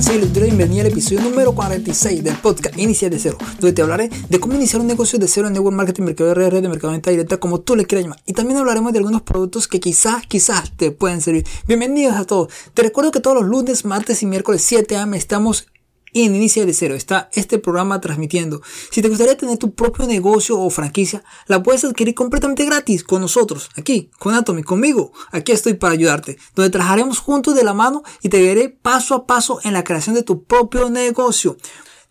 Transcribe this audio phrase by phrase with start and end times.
[0.00, 3.82] Les doy la bienvenida al episodio número 46 del podcast Inicia de Cero, donde te
[3.82, 6.92] hablaré de cómo iniciar un negocio de cero en network marketing, mercado de mercado de
[6.96, 8.22] venta directa, como tú le quieras llamar.
[8.24, 11.44] Y también hablaremos de algunos productos que quizás, quizás te pueden servir.
[11.68, 12.50] Bienvenidos a todos.
[12.72, 15.66] Te recuerdo que todos los lunes, martes y miércoles 7 am estamos
[16.12, 18.62] y en Inicia de Cero está este programa transmitiendo.
[18.90, 23.20] Si te gustaría tener tu propio negocio o franquicia, la puedes adquirir completamente gratis con
[23.20, 25.12] nosotros, aquí, con Atomy, conmigo.
[25.30, 29.26] Aquí estoy para ayudarte, donde trabajaremos juntos de la mano y te guiaré paso a
[29.26, 31.56] paso en la creación de tu propio negocio.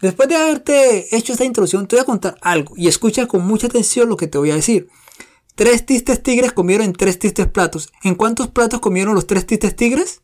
[0.02, 3.68] Después de haberte hecho esta introducción, te voy a contar algo y escucha con mucha
[3.68, 4.88] atención lo que te voy a decir.
[5.56, 7.92] Tres tistes tigres comieron en tres tistes platos.
[8.04, 10.22] ¿En cuántos platos comieron los tres tistes tigres?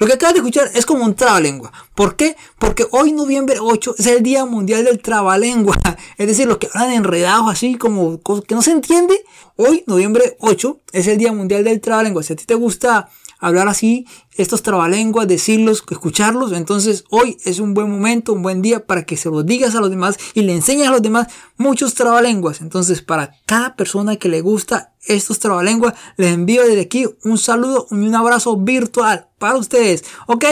[0.00, 1.70] Lo que acabas de escuchar es como un trabalengua.
[1.94, 2.34] ¿Por qué?
[2.58, 5.76] Porque hoy, noviembre 8, es el Día Mundial del Trabalengua.
[6.16, 9.22] Es decir, los que hablan enredados así como que no se entiende.
[9.56, 12.22] Hoy, noviembre 8, es el Día Mundial del Trabalengua.
[12.22, 13.10] Si a ti te gusta
[13.40, 16.52] hablar así, estos trabalenguas, decirlos, escucharlos.
[16.52, 19.80] Entonces hoy es un buen momento, un buen día para que se los digas a
[19.80, 22.60] los demás y le enseñes a los demás muchos trabalenguas.
[22.60, 27.86] Entonces para cada persona que le gusta estos trabalenguas, les envío desde aquí un saludo
[27.90, 30.04] y un abrazo virtual para ustedes.
[30.26, 30.44] ¿Ok?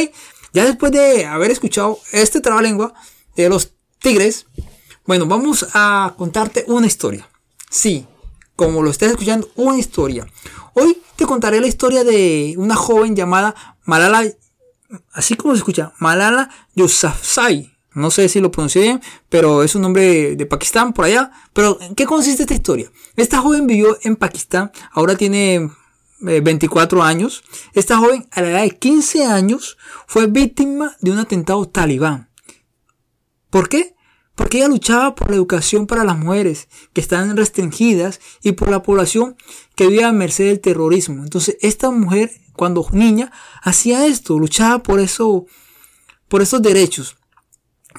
[0.52, 2.94] Ya después de haber escuchado este trabalengua
[3.36, 4.46] de los tigres,
[5.06, 7.28] bueno, vamos a contarte una historia.
[7.70, 8.06] Sí,
[8.56, 10.26] como lo estás escuchando, una historia.
[10.80, 13.52] Hoy te contaré la historia de una joven llamada
[13.84, 14.22] Malala,
[15.12, 17.76] así como se escucha, Malala Yousafzai.
[17.94, 21.32] No sé si lo pronuncié bien, pero es un nombre de Pakistán por allá.
[21.52, 22.92] Pero ¿en qué consiste esta historia?
[23.16, 25.68] Esta joven vivió en Pakistán, ahora tiene
[26.20, 27.42] 24 eh, años.
[27.72, 32.30] Esta joven a la edad de 15 años fue víctima de un atentado talibán.
[33.50, 33.96] ¿Por qué?
[34.38, 38.84] Porque ella luchaba por la educación para las mujeres que están restringidas y por la
[38.84, 39.34] población
[39.74, 41.24] que vive a merced del terrorismo.
[41.24, 43.32] Entonces, esta mujer, cuando niña,
[43.64, 45.46] hacía esto, luchaba por eso,
[46.28, 47.16] por esos derechos.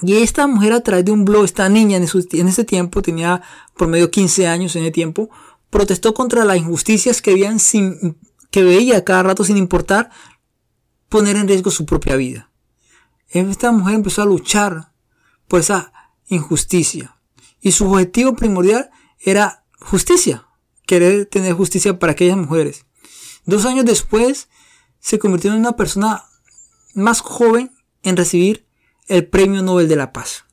[0.00, 3.42] Y esta mujer a través de un blog, esta niña en, ese tiempo, tenía
[3.76, 5.28] por medio 15 años en ese tiempo,
[5.68, 8.16] protestó contra las injusticias que, veían sin,
[8.50, 10.08] que veía cada rato sin importar
[11.10, 12.50] poner en riesgo su propia vida.
[13.28, 14.94] Esta mujer empezó a luchar
[15.46, 15.92] por esa
[16.30, 17.16] injusticia.
[17.60, 20.46] Y su objetivo primordial era justicia,
[20.86, 22.86] querer tener justicia para aquellas mujeres.
[23.44, 24.48] Dos años después
[24.98, 26.24] se convirtió en una persona
[26.94, 28.66] más joven en recibir
[29.08, 30.44] el Premio Nobel de la Paz.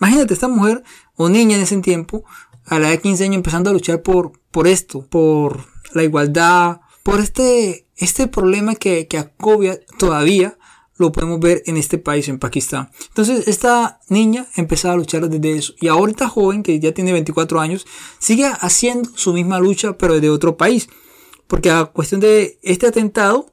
[0.00, 0.82] Imagínate, esta mujer
[1.14, 2.24] o niña en ese tiempo,
[2.64, 6.80] a la edad de 15 años, empezando a luchar por, por esto, por la igualdad,
[7.02, 10.58] por este, este problema que, que acobia todavía
[11.00, 12.90] lo podemos ver en este país, en Pakistán.
[13.08, 15.74] Entonces, esta niña empezó a luchar desde eso.
[15.80, 17.86] Y ahora esta joven, que ya tiene 24 años,
[18.18, 20.88] sigue haciendo su misma lucha, pero desde otro país.
[21.46, 23.50] Porque a cuestión de este atentado,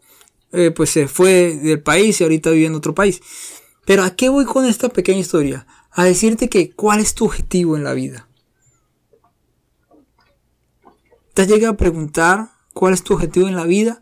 [0.51, 3.21] eh, pues se fue del país y ahorita vive en otro país.
[3.85, 5.65] Pero ¿a qué voy con esta pequeña historia?
[5.91, 8.27] A decirte que cuál es tu objetivo en la vida.
[11.33, 14.01] ¿Te has llegado a preguntar cuál es tu objetivo en la vida?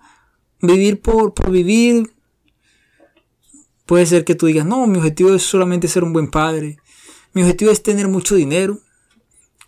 [0.62, 2.15] Vivir por vivir,
[3.86, 6.80] Puede ser que tú digas, no, mi objetivo es solamente ser un buen padre.
[7.34, 8.80] Mi objetivo es tener mucho dinero.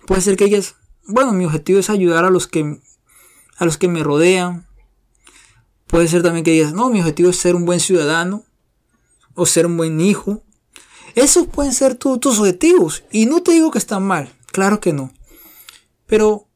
[0.08, 2.80] Puede ser que digas, bueno, mi objetivo es ayudar a los que,
[3.58, 4.68] a los que me rodean.
[5.86, 8.44] Puede ser también que digas, no, mi objetivo es ser un buen ciudadano.
[9.36, 10.44] O ser un buen hijo.
[11.14, 13.04] Esos pueden ser tus objetivos.
[13.12, 14.36] Y no te digo que están mal.
[14.52, 15.12] Claro que no.
[16.08, 16.48] Pero,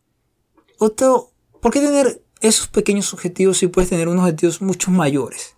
[0.79, 5.55] otro, ¿por qué tener esos pequeños objetivos si puedes tener unos objetivos mucho mayores?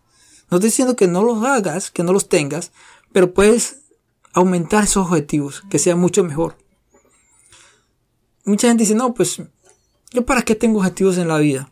[0.53, 2.72] No estoy diciendo que no los hagas, que no los tengas,
[3.12, 3.78] pero puedes
[4.34, 6.58] aumentar esos objetivos, que sea mucho mejor.
[8.46, 9.41] Mucha gente dice, no, pues,
[10.12, 11.72] ¿yo para qué tengo objetivos en la vida?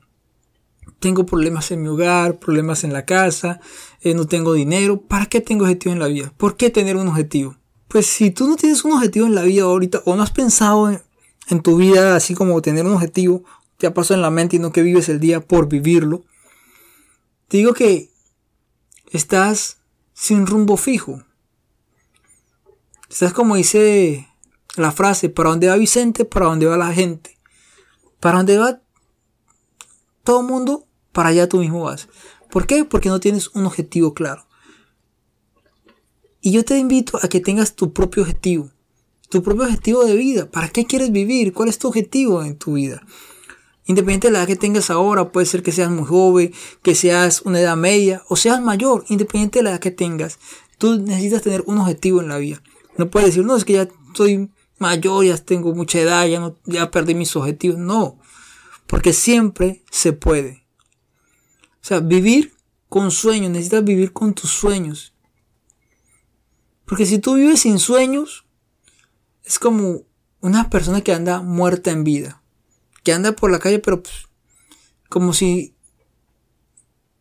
[1.00, 3.59] Tengo problemas en mi hogar, problemas en la casa,
[4.02, 5.00] eh, no tengo dinero.
[5.00, 6.34] ¿Para qué tengo objetivos en la vida?
[6.36, 7.58] ¿Por qué tener un objetivo?
[7.88, 10.89] Pues si tú no tienes un objetivo en la vida ahorita o no has pensado
[10.89, 13.44] en, tu vida así como tener un objetivo,
[13.77, 16.24] te ha pasado en la mente y no que vives el día por vivirlo,
[17.48, 18.11] te digo que
[19.12, 19.78] estás
[20.13, 21.24] sin rumbo fijo.
[23.10, 24.28] Estás como dice
[24.78, 27.38] la frase, para dónde va Vicente, para dónde va la gente.
[28.19, 28.81] Para dónde va
[30.24, 32.08] todo el mundo, para allá tú mismo vas.
[32.50, 32.86] ¿Por qué?
[32.86, 34.46] Porque no tienes un objetivo claro.
[36.42, 38.72] Y yo te invito a que tengas tu propio objetivo.
[39.30, 40.50] Tu propio objetivo de vida.
[40.50, 41.54] ¿Para qué quieres vivir?
[41.54, 43.02] ¿Cuál es tu objetivo en tu vida?
[43.86, 47.42] Independiente de la edad que tengas ahora, puede ser que seas muy joven, que seas
[47.42, 50.38] una edad media o seas mayor, independiente de la edad que tengas,
[50.78, 52.62] tú necesitas tener un objetivo en la vida.
[52.98, 56.57] No puedes decir, no, es que ya soy mayor, ya tengo mucha edad, ya, no,
[56.66, 57.78] ya perdí mis objetivos.
[57.78, 58.19] No,
[58.88, 60.66] porque siempre se puede.
[61.81, 62.54] O sea, vivir
[62.89, 65.13] con sueños, necesitas vivir con tus sueños.
[66.86, 68.45] Porque si tú vives sin sueños,
[69.45, 70.01] es como
[70.42, 72.40] una persona que anda muerta en vida.
[73.03, 74.27] Que anda por la calle, pero pues,
[75.09, 75.75] como si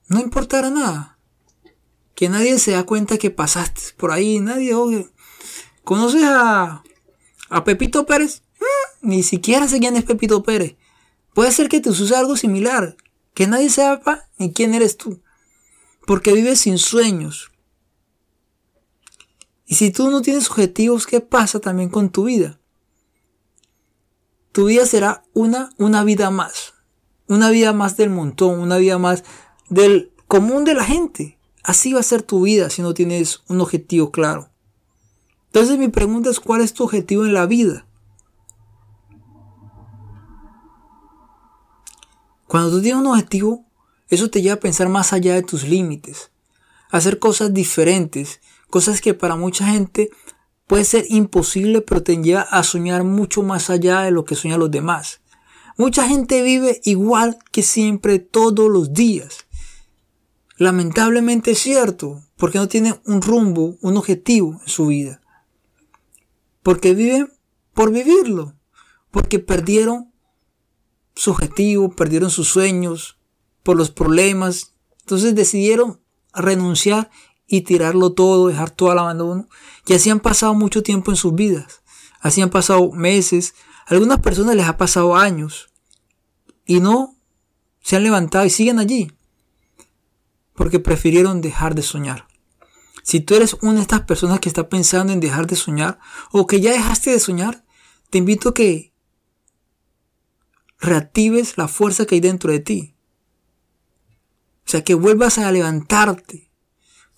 [0.08, 1.18] no importara nada.
[2.14, 4.40] Que nadie se da cuenta que pasaste por ahí.
[4.40, 5.08] Nadie, oye.
[5.84, 6.82] ¿Conoces a,
[7.48, 8.42] a Pepito Pérez?
[8.60, 10.76] Mm, ni siquiera sé quién es Pepito Pérez.
[11.34, 12.96] Puede ser que te suceda algo similar.
[13.34, 15.22] Que nadie sepa ni quién eres tú.
[16.06, 17.50] Porque vives sin sueños.
[19.66, 22.59] Y si tú no tienes objetivos, ¿qué pasa también con tu vida?
[24.52, 26.74] Tu vida será una, una vida más.
[27.28, 29.24] Una vida más del montón, una vida más
[29.68, 31.38] del común de la gente.
[31.62, 34.50] Así va a ser tu vida si no tienes un objetivo claro.
[35.46, 37.86] Entonces mi pregunta es, ¿cuál es tu objetivo en la vida?
[42.46, 43.64] Cuando tú tienes un objetivo,
[44.08, 46.32] eso te lleva a pensar más allá de tus límites,
[46.90, 50.10] a hacer cosas diferentes, cosas que para mucha gente
[50.70, 54.60] puede ser imposible, pero te lleva a soñar mucho más allá de lo que sueñan
[54.60, 55.20] los demás.
[55.76, 59.48] Mucha gente vive igual que siempre todos los días.
[60.58, 65.20] Lamentablemente es cierto, porque no tiene un rumbo, un objetivo en su vida.
[66.62, 67.32] Porque viven
[67.74, 68.54] por vivirlo,
[69.10, 70.12] porque perdieron
[71.16, 73.18] su objetivo, perdieron sus sueños
[73.64, 74.76] por los problemas.
[75.00, 76.00] Entonces decidieron
[76.32, 77.10] renunciar
[77.52, 79.48] y tirarlo todo, dejar todo al abandono.
[79.84, 81.82] Y así han pasado mucho tiempo en sus vidas.
[82.20, 83.54] Así han pasado meses.
[83.86, 85.68] Algunas personas les ha pasado años.
[86.64, 87.16] Y no
[87.82, 89.10] se han levantado y siguen allí.
[90.54, 92.28] Porque prefirieron dejar de soñar.
[93.02, 95.98] Si tú eres una de estas personas que está pensando en dejar de soñar
[96.30, 97.64] o que ya dejaste de soñar,
[98.10, 98.92] te invito a que
[100.78, 102.94] reactives la fuerza que hay dentro de ti.
[104.66, 106.49] O sea, que vuelvas a levantarte.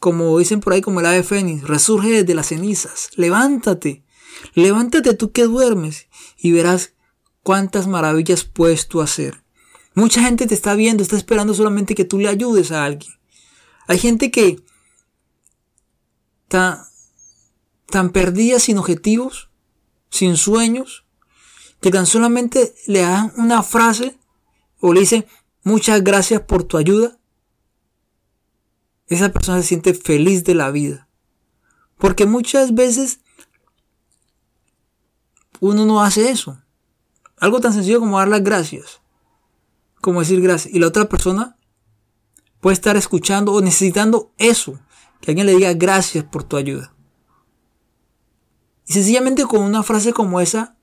[0.02, 3.10] Como dicen por ahí, como el ave fénix, resurge desde las cenizas.
[3.14, 4.02] Levántate.
[4.54, 6.94] Levántate tú que duermes y verás
[7.44, 9.44] cuántas maravillas puedes tú hacer.
[9.94, 13.12] Mucha gente te está viendo, está esperando solamente que tú le ayudes a alguien.
[13.86, 14.60] Hay gente que
[16.42, 16.88] está
[17.86, 19.50] tan perdida sin objetivos,
[20.10, 21.04] sin sueños,
[21.80, 24.18] que tan solamente le dan una frase
[24.80, 25.26] o le dicen
[25.62, 27.20] muchas gracias por tu ayuda,
[29.06, 31.08] esa persona se siente feliz de la vida.
[31.98, 33.20] Porque muchas veces
[35.60, 36.60] uno no hace eso.
[37.38, 39.00] Algo tan sencillo como dar las gracias.
[40.00, 40.74] Como decir gracias.
[40.74, 41.56] Y la otra persona
[42.60, 44.80] puede estar escuchando o necesitando eso.
[45.20, 46.94] Que alguien le diga gracias por tu ayuda.
[48.86, 50.76] Y sencillamente con una frase como esa,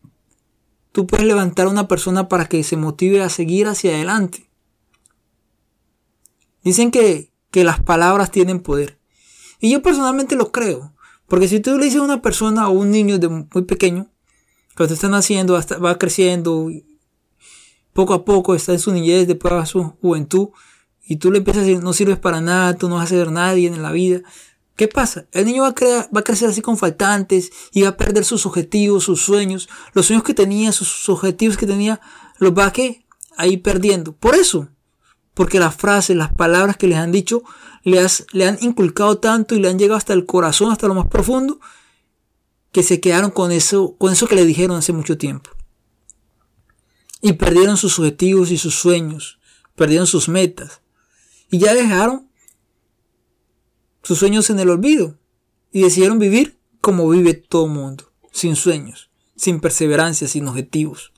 [0.92, 4.50] Tú puedes levantar a una persona para que se motive a seguir hacia adelante.
[6.64, 9.00] Dicen que, que las palabras tienen poder.
[9.60, 10.94] Y yo personalmente lo creo.
[11.28, 14.10] Porque si tú le dices a una persona o un niño de muy pequeño,
[14.76, 16.70] cuando están haciendo, va creciendo,
[17.94, 20.50] poco a poco está en su niñez, después va a su juventud,
[21.06, 23.32] y tú le empiezas a decir, no sirves para nada, tú no vas a ser
[23.32, 24.22] nadie en la vida,
[24.80, 25.26] ¿Qué pasa?
[25.34, 28.46] El niño va a, va a crecer así con faltantes y va a perder sus
[28.46, 32.00] objetivos, sus sueños, los sueños que tenía, sus objetivos que tenía,
[32.38, 34.16] los va a que ahí perdiendo.
[34.16, 34.70] Por eso,
[35.40, 37.44] porque las frases, las palabras que les han dicho,
[37.86, 41.62] le, han inculcado tanto y le han llegado hasta el corazón, hasta lo más profundo,
[42.74, 45.50] que se quedaron con eso, con eso que le dijeron hace mucho tiempo.
[47.22, 49.40] Y perdieron sus objetivos y sus sueños,
[49.78, 50.82] perdieron sus metas.
[51.50, 52.30] Y ya dejaron
[54.04, 55.18] sus sueños en el olvido
[55.72, 61.14] y decidieron vivir como vive todo mundo, sin sueños, sin perseverancia, sin objetivos.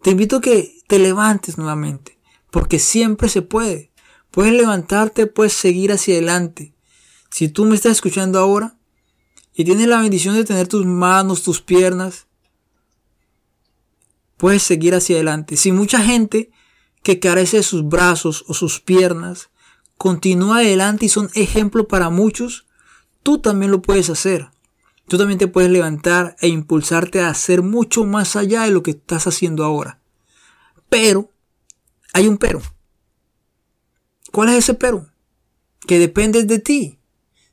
[0.00, 2.11] Te invito a que te levantes nuevamente,
[2.52, 3.90] porque siempre se puede.
[4.30, 6.74] Puedes levantarte, puedes seguir hacia adelante.
[7.30, 8.76] Si tú me estás escuchando ahora
[9.54, 12.26] y tienes la bendición de tener tus manos, tus piernas,
[14.36, 15.56] puedes seguir hacia adelante.
[15.56, 16.50] Si mucha gente
[17.02, 19.48] que carece de sus brazos o sus piernas
[19.96, 22.66] continúa adelante y son ejemplo para muchos,
[23.22, 24.50] tú también lo puedes hacer.
[25.08, 28.90] Tú también te puedes levantar e impulsarte a hacer mucho más allá de lo que
[28.90, 30.00] estás haciendo ahora.
[30.90, 31.31] Pero,
[32.12, 32.60] hay un pero.
[34.30, 35.08] ¿Cuál es ese pero?
[35.86, 36.98] Que depende de ti.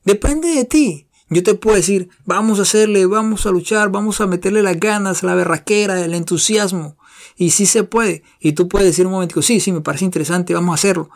[0.03, 1.07] Depende de ti.
[1.29, 5.21] Yo te puedo decir, vamos a hacerle, vamos a luchar, vamos a meterle las ganas,
[5.21, 6.97] la berraquera, el entusiasmo.
[7.35, 8.23] Y sí se puede.
[8.39, 11.09] Y tú puedes decir un momento, sí, sí, me parece interesante, vamos a hacerlo.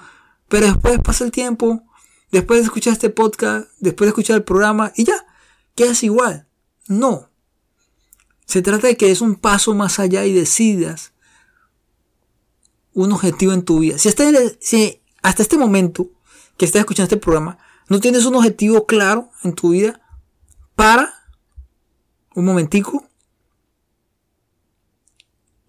[0.50, 1.82] Pero después pasa el tiempo,
[2.32, 5.26] después de escuchar este podcast, después de escuchar el programa y ya,
[5.74, 6.48] quedas igual.
[6.88, 7.30] No.
[8.46, 11.12] Se trata de que es un paso más allá y decidas
[12.94, 13.98] un objetivo en tu vida.
[13.98, 16.10] Si hasta, este momento
[16.58, 17.58] que estás escuchando este programa
[17.90, 20.00] no tienes un objetivo claro en tu vida,
[20.76, 21.14] para
[22.36, 23.06] un momentico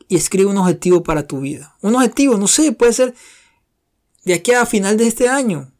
[0.08, 1.76] y escribe un objetivo para tu vida.
[1.80, 3.14] Un objetivo, no sé, puede ser
[4.24, 5.72] de aquí a final de este año.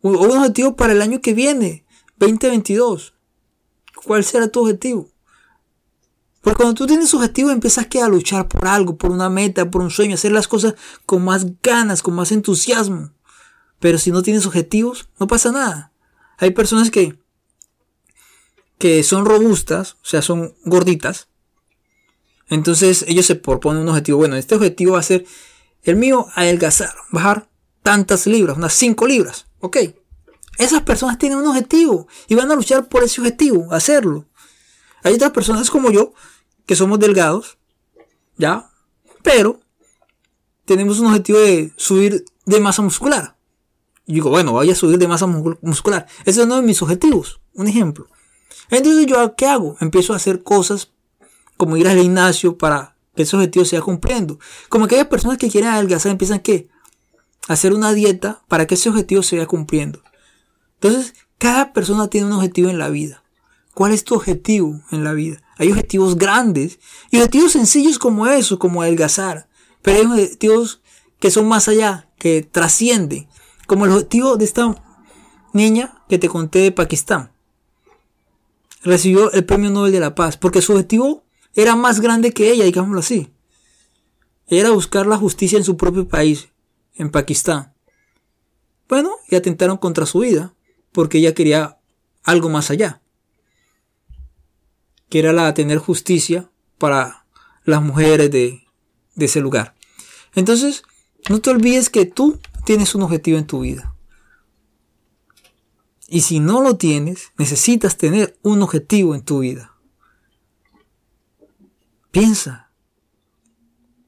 [0.00, 1.84] O un objetivo para el año que viene,
[2.18, 3.14] 2022.
[4.04, 5.10] ¿Cuál será tu objetivo?
[6.46, 9.90] Porque cuando tú tienes objetivo empiezas a luchar por algo, por una meta, por un
[9.90, 13.10] sueño, hacer las cosas con más ganas, con más entusiasmo.
[13.80, 15.90] Pero si no tienes objetivos, no pasa nada.
[16.38, 17.18] Hay personas que,
[18.78, 21.26] que son robustas, o sea, son gorditas.
[22.48, 24.18] Entonces ellos se proponen un objetivo.
[24.18, 25.26] Bueno, este objetivo va a ser
[25.82, 27.48] el mío, adelgazar, bajar
[27.82, 29.48] tantas libras, unas 5 libras.
[29.58, 29.78] Ok.
[30.58, 34.28] Esas personas tienen un objetivo y van a luchar por ese objetivo, hacerlo.
[35.02, 36.12] Hay otras personas como yo,
[36.66, 37.58] que somos delgados,
[38.36, 38.70] ¿ya?
[39.22, 39.60] Pero
[40.64, 43.36] tenemos un objetivo de subir de masa muscular.
[44.06, 46.06] Y digo, bueno, voy a subir de masa muscular.
[46.24, 47.40] Ese es uno de mis objetivos.
[47.54, 48.06] Un ejemplo.
[48.70, 49.76] Entonces yo, ¿qué hago?
[49.80, 50.92] Empiezo a hacer cosas
[51.56, 54.38] como ir al gimnasio para que ese objetivo sea cumpliendo.
[54.68, 56.68] Como aquellas personas que quieren adelgazar empiezan ¿qué?
[57.48, 60.02] a hacer una dieta para que ese objetivo se vaya cumpliendo.
[60.74, 63.22] Entonces, cada persona tiene un objetivo en la vida.
[63.76, 65.42] ¿Cuál es tu objetivo en la vida?
[65.58, 66.78] Hay objetivos grandes
[67.10, 69.50] y objetivos sencillos como eso, como adelgazar.
[69.82, 70.80] Pero hay objetivos
[71.20, 73.28] que son más allá, que trascienden.
[73.66, 74.82] Como el objetivo de esta
[75.52, 77.32] niña que te conté de Pakistán.
[78.82, 82.64] Recibió el Premio Nobel de la Paz porque su objetivo era más grande que ella,
[82.64, 83.30] digámoslo así.
[84.46, 86.48] Era buscar la justicia en su propio país,
[86.94, 87.74] en Pakistán.
[88.88, 90.54] Bueno, y atentaron contra su vida
[90.92, 91.78] porque ella quería
[92.24, 93.02] algo más allá.
[95.08, 97.26] Que era la de tener justicia para
[97.64, 98.62] las mujeres de,
[99.16, 99.74] ese lugar.
[100.34, 100.82] Entonces,
[101.28, 103.94] no te olvides que tú tienes un objetivo en tu vida.
[106.08, 109.74] Y si no lo tienes, necesitas tener un objetivo en tu vida.
[112.12, 112.70] Piensa.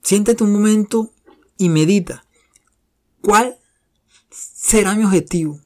[0.02, 1.12] Siéntate un momento
[1.56, 2.24] y medita.
[3.20, 3.58] ¿Cuál
[4.30, 5.60] será mi objetivo?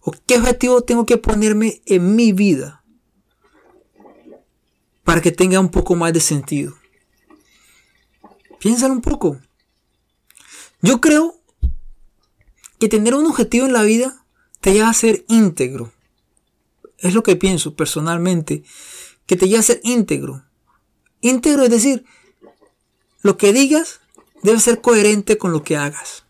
[0.00, 2.77] ¿O qué objetivo tengo que ponerme en mi vida
[5.08, 6.76] para que tenga un poco más de sentido?
[8.60, 9.40] Piénsalo un poco.
[10.82, 11.40] Yo creo
[12.78, 14.22] que tener un objetivo en la vida
[14.60, 15.94] te lleva a ser íntegro.
[16.98, 18.64] Es lo que pienso personalmente,
[19.24, 20.44] que te lleva a ser íntegro.
[21.22, 22.04] Íntegro es decir,
[23.22, 24.00] lo que digas
[24.42, 26.24] debe ser coherente con lo que hagas.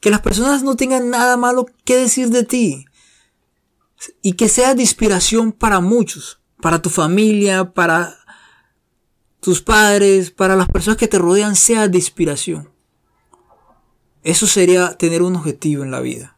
[0.00, 2.87] Que las personas no tengan nada malo que decir de ti.
[4.22, 6.40] Y que sea de inspiración para muchos.
[6.60, 8.16] Para tu familia, para
[9.40, 12.70] tus padres, para las personas que te rodean, sea de inspiración.
[14.22, 16.36] Eso sería tener un objetivo en la vida.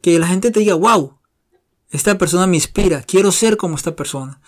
[0.00, 1.18] Que la gente te diga, wow,
[1.90, 4.40] esta persona me inspira, quiero ser como esta persona.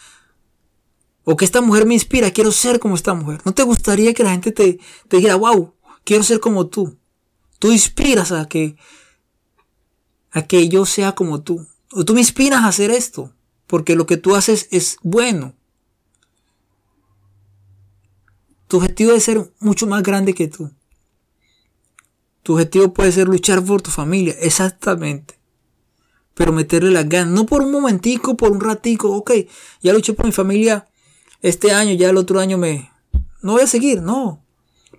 [1.25, 3.41] O que esta mujer me inspira, quiero ser como esta mujer.
[3.45, 5.75] ¿No te gustaría que la gente te, te dijera, wow,
[6.05, 6.99] quiero ser como tú?
[7.59, 8.77] Tú inspiras a que,
[10.47, 11.67] que yo sea como tú.
[11.93, 13.33] O tú me inspiras a hacer esto,
[13.67, 15.55] porque lo que tú haces es bueno.
[18.67, 20.71] Tu objetivo debe ser mucho más grande que tú.
[22.43, 25.39] Tu objetivo puede ser luchar por tu familia, exactamente.
[26.35, 29.33] Pero meterle las ganas, no por un momentico, por un ratico, ok,
[29.83, 30.89] ya luché por mi familia
[31.41, 32.91] este año, ya el otro año me...
[33.43, 34.45] No voy a seguir, no.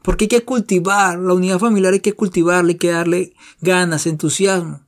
[0.04, 4.82] Porque hay que cultivar, la unidad familiar hay que cultivarle, hay que darle ganas, entusiasmo.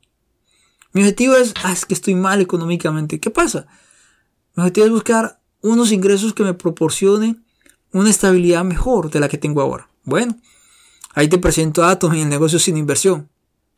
[0.93, 3.19] Mi objetivo es, ah, es que estoy mal económicamente.
[3.19, 3.67] ¿Qué pasa?
[4.55, 7.43] Mi objetivo es buscar unos ingresos que me proporcionen
[7.91, 9.89] una estabilidad mejor de la que tengo ahora.
[10.03, 10.37] Bueno,
[11.13, 13.29] Ahí te presento datos en el negocio sin inversión.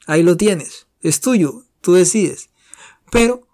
[0.05, 0.87] Ahí lo tienes.
[1.01, 1.63] Es tuyo.
[1.81, 2.49] Tú decides.
[3.11, 3.47] Pero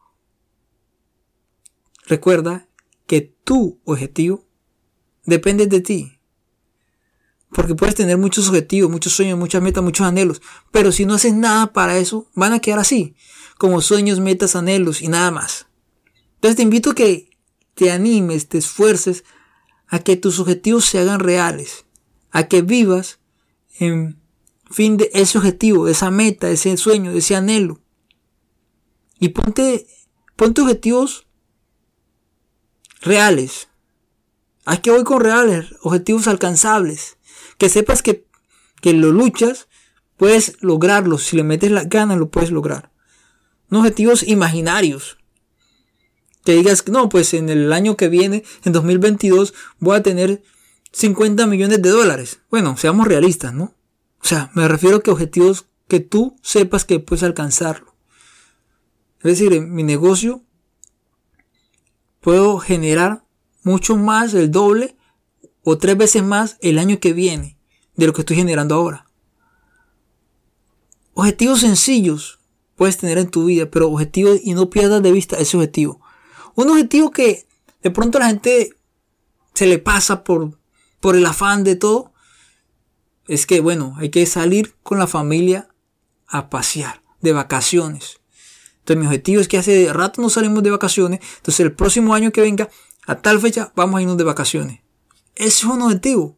[2.06, 2.68] recuerda
[3.08, 4.46] que tu objetivo
[5.25, 6.20] depende de ti.
[7.51, 10.42] Porque puedes tener muchos objetivos, muchos sueños, muchas metas, muchos anhelos.
[10.72, 13.16] Pero si no haces nada para eso, van a quedar así.
[13.60, 15.68] Como sueños, metas, anhelos y nada más.
[16.36, 17.30] Entonces te invito que
[17.75, 19.25] te animes, te esfuerces
[19.88, 21.86] a que tus objetivos se hagan reales.
[22.32, 23.20] A que vivas
[23.78, 24.20] en
[24.72, 27.82] fin de ese objetivo, de esa meta, ese sueño, ese anhelo.
[29.20, 29.86] Y ponte,
[30.38, 31.28] ponte objetivos
[33.01, 33.68] reales.
[34.66, 35.75] ¿A qué voy con reales?
[35.82, 37.18] Objetivos alcanzables.
[37.58, 38.25] Que sepas que,
[38.82, 39.68] que lo luchas,
[40.16, 41.18] puedes lograrlo.
[41.18, 42.89] Si le metes las ganas, lo puedes lograr.
[43.70, 45.18] No objetivos imaginarios.
[46.44, 50.42] Que digas, no, pues en el año que viene, en 2022, voy a tener
[50.92, 52.40] 50 millones de dólares.
[52.50, 53.76] Bueno, seamos realistas, ¿no?
[54.22, 57.96] O sea, me refiero a que objetivos que tú sepas que puedes alcanzarlo.
[59.20, 60.44] Es decir, en mi negocio
[62.22, 63.24] puedo generar
[63.64, 64.96] mucho más, el doble
[65.64, 67.58] o tres veces más el año que viene
[67.96, 69.06] de lo que estoy generando ahora.
[71.14, 72.38] Objetivos sencillos
[72.80, 76.00] puedes tener en tu vida, pero objetivos y no pierdas de vista ese objetivo.
[76.56, 77.46] Un objetivo que
[77.84, 78.74] de pronto la gente
[79.54, 80.58] se le pasa por,
[81.02, 82.14] por el afán de todo,
[83.28, 85.68] es que, bueno, hay que salir con la familia
[86.26, 88.22] a pasear, de vacaciones.
[88.78, 92.32] Entonces mi objetivo es que hace rato no salimos de vacaciones, entonces el próximo año
[92.32, 92.70] que venga,
[93.06, 94.80] a tal fecha, vamos a irnos de vacaciones.
[95.36, 96.38] Ese es un objetivo.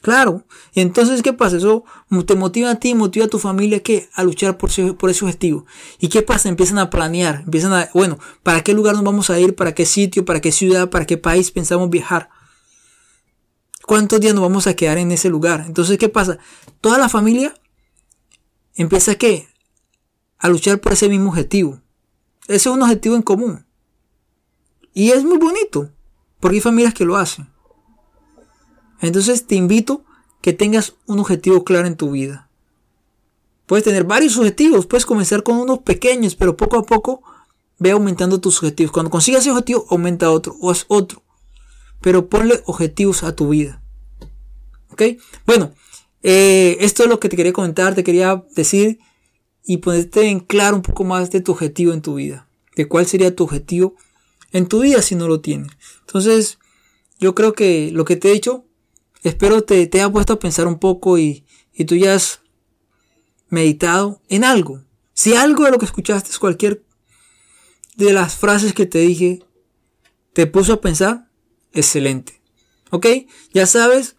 [0.00, 0.44] Claro.
[0.74, 1.56] Entonces, ¿qué pasa?
[1.56, 1.84] Eso
[2.26, 4.08] te motiva a ti, motiva a tu familia ¿qué?
[4.14, 5.66] a luchar por ese, por ese objetivo.
[5.98, 6.48] ¿Y qué pasa?
[6.48, 9.54] Empiezan a planear, empiezan a, bueno, ¿para qué lugar nos vamos a ir?
[9.56, 10.24] ¿Para qué sitio?
[10.24, 10.90] ¿Para qué ciudad?
[10.90, 12.30] ¿Para qué país pensamos viajar?
[13.86, 15.64] ¿Cuántos días nos vamos a quedar en ese lugar?
[15.66, 16.38] Entonces, ¿qué pasa?
[16.80, 17.54] Toda la familia
[18.74, 19.48] empieza ¿qué?
[20.38, 21.80] A luchar por ese mismo objetivo.
[22.46, 23.66] Ese es un objetivo en común.
[24.94, 25.90] Y es muy bonito,
[26.38, 27.48] porque hay familias que lo hacen.
[29.00, 30.04] Entonces te invito
[30.40, 32.48] que tengas un objetivo claro en tu vida.
[33.66, 37.22] Puedes tener varios objetivos, puedes comenzar con unos pequeños, pero poco a poco
[37.78, 38.92] ve aumentando tus objetivos.
[38.92, 41.22] Cuando consigas ese objetivo, aumenta otro o es otro.
[42.00, 43.82] Pero ponle objetivos a tu vida.
[44.90, 45.02] ¿Ok?
[45.46, 45.72] Bueno,
[46.22, 48.98] eh, esto es lo que te quería comentar, te quería decir
[49.64, 52.48] y ponerte en claro un poco más de tu objetivo en tu vida.
[52.74, 53.96] De cuál sería tu objetivo
[54.52, 55.72] en tu vida si no lo tienes.
[56.06, 56.58] Entonces,
[57.20, 58.64] yo creo que lo que te he dicho
[59.28, 62.40] Espero te, te haya puesto a pensar un poco y, y tú ya has
[63.48, 64.82] meditado en algo.
[65.14, 66.82] Si algo de lo que escuchaste, es cualquier
[67.96, 69.42] de las frases que te dije,
[70.32, 71.28] te puso a pensar,
[71.72, 72.40] excelente.
[72.90, 73.06] ¿Ok?
[73.52, 74.16] Ya sabes,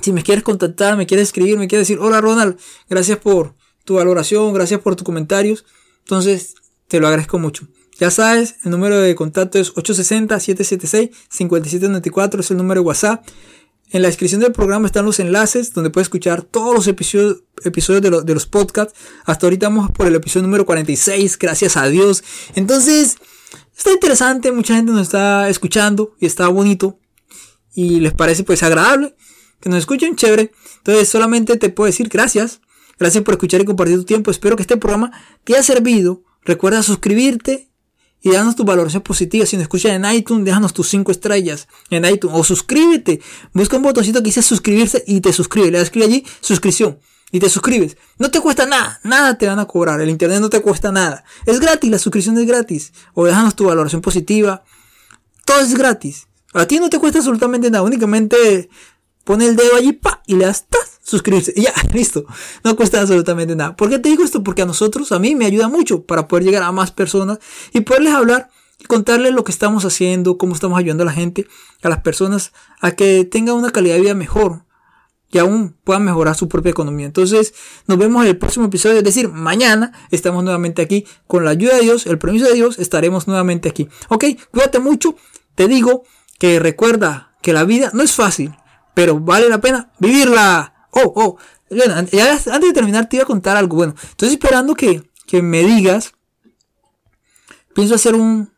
[0.00, 3.94] si me quieres contactar, me quieres escribir, me quieres decir, hola Ronald, gracias por tu
[3.94, 5.64] valoración, gracias por tus comentarios.
[6.00, 6.54] Entonces,
[6.88, 7.68] te lo agradezco mucho.
[7.98, 13.26] Ya sabes, el número de contacto es 860-776-5794, es el número de WhatsApp.
[13.90, 18.24] En la descripción del programa están los enlaces donde puedes escuchar todos los episodios, episodios
[18.24, 18.98] de, los podcasts.
[19.24, 22.24] Hasta ahorita vamos por el episodio número 46, gracias a Dios.
[22.54, 23.16] Entonces,
[23.76, 26.98] está interesante, mucha gente nos está escuchando y está bonito.
[27.74, 29.14] Y les parece pues agradable
[29.60, 30.52] que nos escuchen, chévere.
[30.78, 32.60] Entonces, solamente te puedo decir gracias.
[32.98, 34.30] Gracias por escuchar y compartir tu tiempo.
[34.30, 35.12] Espero que este programa
[35.44, 36.22] te haya servido.
[36.44, 37.70] Recuerda suscribirte
[38.24, 39.44] y danos tu valoración positiva.
[39.44, 42.34] Si nos escuchas en iTunes, déjanos tus 5 estrellas en iTunes.
[42.36, 43.20] O suscríbete.
[43.52, 45.70] Busca un botoncito que dice suscribirse y te suscribe.
[45.70, 46.98] Le das clic allí, suscripción.
[47.32, 47.98] Y te suscribes.
[48.18, 48.98] No te cuesta nada.
[49.04, 50.00] Nada te van a cobrar.
[50.00, 51.22] El internet no te cuesta nada.
[51.44, 51.90] Es gratis.
[51.90, 52.94] La suscripción es gratis.
[53.12, 54.64] O déjanos tu valoración positiva.
[55.44, 56.26] Todo es gratis.
[56.54, 57.84] A ti no te cuesta absolutamente nada.
[57.84, 58.70] Únicamente
[59.24, 60.94] pone el dedo allí pa, y le das ¡tas!
[61.02, 61.52] suscribirse.
[61.56, 62.24] Y ya, listo.
[62.64, 63.76] No cuesta absolutamente nada.
[63.76, 64.42] ¿Por qué te digo esto?
[64.42, 67.38] Porque a nosotros, a mí me ayuda mucho para poder llegar a más personas
[67.72, 71.46] y poderles hablar y contarles lo que estamos haciendo, cómo estamos ayudando a la gente,
[71.82, 74.64] a las personas, a que tengan una calidad de vida mejor
[75.30, 77.06] y aún puedan mejorar su propia economía.
[77.06, 77.54] Entonces,
[77.86, 81.06] nos vemos en el próximo episodio, es decir, mañana estamos nuevamente aquí.
[81.26, 83.88] Con la ayuda de Dios, el permiso de Dios, estaremos nuevamente aquí.
[84.08, 85.16] Ok, cuídate mucho.
[85.56, 86.04] Te digo
[86.38, 88.54] que recuerda que la vida no es fácil
[88.94, 90.88] pero vale la pena vivirla.
[90.90, 91.36] Oh, oh.
[91.70, 93.76] antes de terminar te iba a contar algo.
[93.76, 96.14] Bueno, estoy esperando que, que me digas.
[97.74, 98.52] Pienso hacer un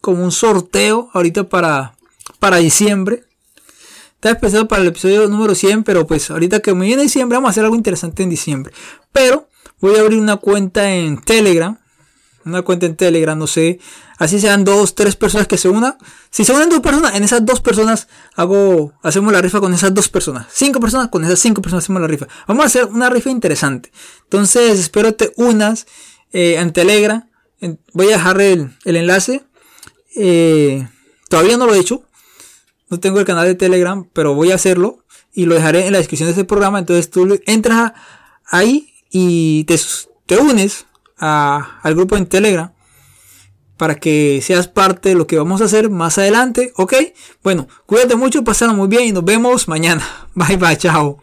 [0.00, 1.94] como un sorteo ahorita para
[2.38, 3.24] para diciembre.
[4.14, 7.48] Estaba pensado para el episodio número 100, pero pues ahorita que me viene diciembre vamos
[7.48, 8.72] a hacer algo interesante en diciembre.
[9.12, 9.48] Pero
[9.80, 11.78] voy a abrir una cuenta en Telegram
[12.44, 13.78] una cuenta en Telegram, no sé,
[14.22, 15.96] así sean dos, tres personas que se unan.
[16.30, 18.06] Si se unen dos personas, en esas dos personas
[18.36, 20.46] hago, hacemos la rifa con esas dos personas.
[20.52, 22.28] Cinco personas, con esas cinco personas hacemos la rifa.
[22.46, 23.90] Vamos a hacer una rifa interesante.
[24.24, 25.86] Entonces, espero te unas
[26.32, 27.28] eh, en Telegram.
[27.92, 29.44] voy a dejar el, enlace.
[30.14, 30.86] Eh,
[31.28, 32.04] todavía no lo he hecho.
[32.90, 35.04] No tengo el canal de Telegram, pero voy a hacerlo.
[35.32, 36.78] Y lo dejaré en la descripción de este programa.
[36.78, 37.92] Entonces tú entras
[38.46, 39.80] ahí y te,
[40.26, 42.72] te unes al grupo en Telegram
[43.82, 46.94] para que seas parte de lo que vamos a hacer más adelante, ¿ok?
[47.42, 50.06] Bueno, cuídate mucho, pasaron muy bien y nos vemos mañana.
[50.36, 51.18] Bye bye, chao.